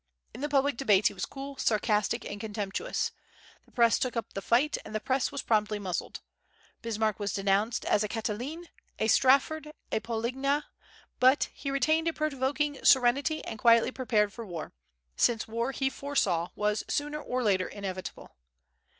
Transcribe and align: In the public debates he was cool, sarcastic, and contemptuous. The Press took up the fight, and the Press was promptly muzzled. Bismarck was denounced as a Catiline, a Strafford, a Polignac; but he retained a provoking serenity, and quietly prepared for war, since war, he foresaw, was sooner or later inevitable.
In 0.33 0.41
the 0.41 0.49
public 0.49 0.77
debates 0.77 1.09
he 1.09 1.13
was 1.13 1.27
cool, 1.27 1.57
sarcastic, 1.57 2.25
and 2.25 2.41
contemptuous. 2.41 3.11
The 3.67 3.71
Press 3.71 3.99
took 3.99 4.17
up 4.17 4.33
the 4.33 4.41
fight, 4.41 4.79
and 4.83 4.95
the 4.95 4.99
Press 4.99 5.31
was 5.31 5.43
promptly 5.43 5.77
muzzled. 5.77 6.21
Bismarck 6.81 7.19
was 7.19 7.35
denounced 7.35 7.85
as 7.85 8.03
a 8.03 8.07
Catiline, 8.07 8.65
a 8.97 9.07
Strafford, 9.07 9.71
a 9.91 9.99
Polignac; 9.99 10.63
but 11.19 11.49
he 11.53 11.69
retained 11.69 12.07
a 12.07 12.13
provoking 12.13 12.79
serenity, 12.83 13.45
and 13.45 13.59
quietly 13.59 13.91
prepared 13.91 14.33
for 14.33 14.43
war, 14.43 14.73
since 15.15 15.47
war, 15.47 15.71
he 15.71 15.87
foresaw, 15.87 16.47
was 16.55 16.83
sooner 16.87 17.21
or 17.21 17.43
later 17.43 17.67
inevitable. 17.67 18.31